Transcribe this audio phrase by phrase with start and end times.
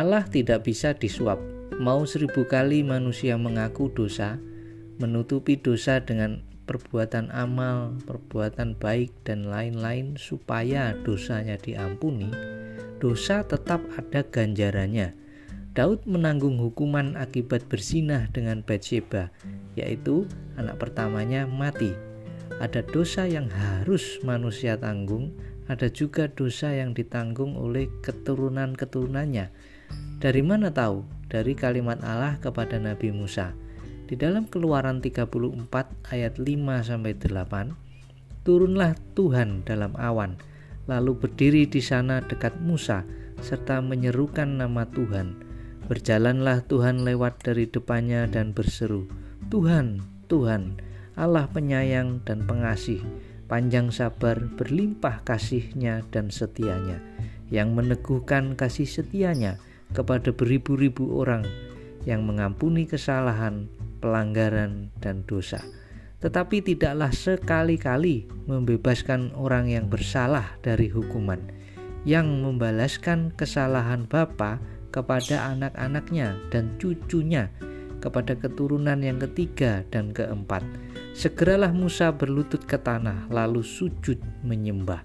[0.00, 1.36] Allah tidak bisa disuap.
[1.76, 4.40] Mau seribu kali manusia mengaku dosa,
[4.96, 12.32] menutupi dosa dengan perbuatan amal, perbuatan baik, dan lain-lain supaya dosanya diampuni,
[12.96, 15.12] dosa tetap ada ganjarannya.
[15.76, 19.28] Daud menanggung hukuman akibat bersinah dengan Bathsheba,
[19.76, 20.24] yaitu
[20.56, 21.92] anak pertamanya mati.
[22.56, 25.36] Ada dosa yang harus manusia tanggung,
[25.68, 29.76] ada juga dosa yang ditanggung oleh keturunan-keturunannya.
[30.20, 31.02] Dari mana tahu?
[31.32, 33.56] Dari kalimat Allah kepada Nabi Musa.
[34.04, 35.32] Di dalam Keluaran 34
[36.12, 36.44] ayat 5
[36.84, 40.36] sampai 8, turunlah Tuhan dalam awan,
[40.84, 43.02] lalu berdiri di sana dekat Musa
[43.40, 45.50] serta menyerukan nama Tuhan
[45.90, 49.10] Berjalanlah Tuhan lewat dari depannya dan berseru,
[49.50, 49.98] Tuhan,
[50.30, 50.78] Tuhan,
[51.18, 53.02] Allah penyayang dan pengasih,
[53.50, 57.02] panjang sabar, berlimpah kasihnya dan setianya,
[57.50, 59.58] yang meneguhkan kasih setianya
[59.92, 61.44] kepada beribu-ribu orang,
[62.08, 63.68] yang mengampuni kesalahan,
[64.00, 65.60] pelanggaran, dan dosa.
[66.20, 71.40] Tetapi tidaklah sekali-kali membebaskan orang yang bersalah dari hukuman,
[72.04, 74.60] yang membalaskan kesalahan Bapa
[74.92, 77.48] kepada anak-anaknya dan cucunya,
[78.04, 80.64] kepada keturunan yang ketiga dan keempat.
[81.12, 85.04] Segeralah Musa berlutut ke tanah, lalu sujud menyembah.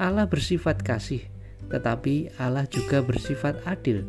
[0.00, 1.24] Allah bersifat kasih,
[1.66, 4.06] tetapi Allah juga bersifat adil.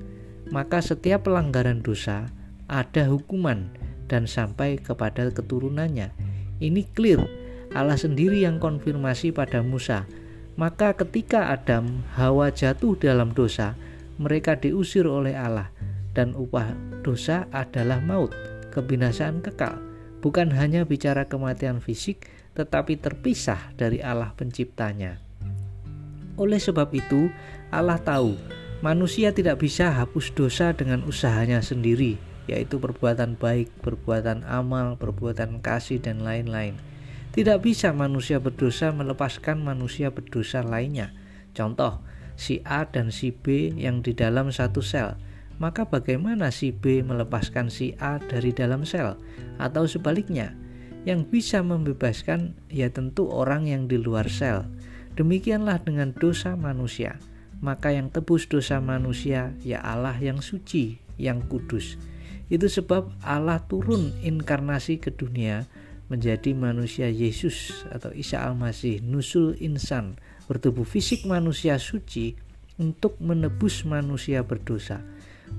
[0.53, 2.29] Maka setiap pelanggaran dosa
[2.69, 3.69] ada hukuman
[4.09, 6.13] dan sampai kepada keturunannya.
[6.61, 7.21] Ini clear,
[7.73, 10.05] Allah sendiri yang konfirmasi pada Musa.
[10.57, 13.77] Maka ketika Adam Hawa jatuh dalam dosa,
[14.19, 15.71] mereka diusir oleh Allah
[16.11, 18.33] dan upah dosa adalah maut,
[18.75, 19.79] kebinasaan kekal.
[20.19, 22.27] Bukan hanya bicara kematian fisik,
[22.59, 25.28] tetapi terpisah dari Allah penciptanya.
[26.39, 27.27] Oleh sebab itu,
[27.67, 28.39] Allah tahu
[28.79, 32.15] manusia tidak bisa hapus dosa dengan usahanya sendiri,
[32.47, 36.79] yaitu perbuatan baik, perbuatan amal, perbuatan kasih, dan lain-lain.
[37.35, 41.11] Tidak bisa manusia berdosa melepaskan manusia berdosa lainnya.
[41.51, 41.99] Contoh,
[42.39, 45.19] si A dan si B yang di dalam satu sel,
[45.59, 49.19] maka bagaimana si B melepaskan si A dari dalam sel?
[49.59, 50.55] Atau sebaliknya,
[51.03, 54.65] yang bisa membebaskan ya tentu orang yang di luar sel.
[55.19, 57.19] Demikianlah dengan dosa manusia.
[57.59, 61.99] Maka yang tebus dosa manusia ya Allah yang suci, yang kudus.
[62.47, 65.67] Itu sebab Allah turun inkarnasi ke dunia
[66.07, 70.15] menjadi manusia Yesus atau Isa Al-Masih, nusul insan
[70.47, 72.39] bertubuh fisik manusia suci
[72.79, 75.03] untuk menebus manusia berdosa.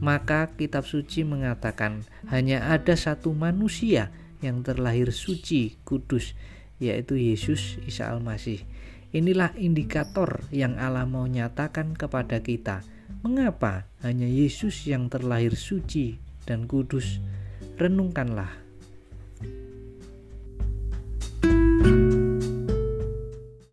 [0.01, 4.09] Maka kitab suci mengatakan hanya ada satu manusia
[4.41, 6.33] yang terlahir suci, kudus,
[6.81, 8.65] yaitu Yesus Isa Al-Masih.
[9.11, 12.87] Inilah indikator yang Allah mau nyatakan kepada kita.
[13.27, 16.15] Mengapa hanya Yesus yang terlahir suci
[16.47, 17.19] dan kudus?
[17.75, 18.70] Renungkanlah